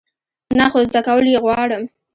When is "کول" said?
1.07-1.25